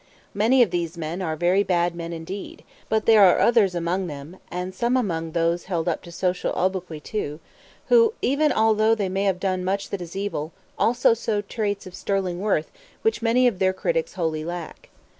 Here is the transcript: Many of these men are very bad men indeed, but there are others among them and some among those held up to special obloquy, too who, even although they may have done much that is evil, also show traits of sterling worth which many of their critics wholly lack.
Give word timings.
Many 0.33 0.63
of 0.63 0.71
these 0.71 0.97
men 0.97 1.21
are 1.21 1.35
very 1.35 1.61
bad 1.61 1.93
men 1.93 2.11
indeed, 2.11 2.63
but 2.89 3.05
there 3.05 3.21
are 3.23 3.37
others 3.37 3.75
among 3.75 4.07
them 4.07 4.37
and 4.49 4.73
some 4.73 4.97
among 4.97 5.33
those 5.33 5.65
held 5.65 5.87
up 5.87 6.01
to 6.01 6.11
special 6.11 6.51
obloquy, 6.55 6.99
too 6.99 7.39
who, 7.89 8.13
even 8.19 8.51
although 8.51 8.95
they 8.95 9.09
may 9.09 9.25
have 9.25 9.39
done 9.39 9.63
much 9.63 9.91
that 9.91 10.01
is 10.01 10.15
evil, 10.15 10.53
also 10.75 11.13
show 11.13 11.41
traits 11.41 11.85
of 11.85 11.93
sterling 11.93 12.39
worth 12.39 12.71
which 13.03 13.21
many 13.21 13.45
of 13.45 13.59
their 13.59 13.73
critics 13.73 14.13
wholly 14.13 14.43
lack. 14.43 14.89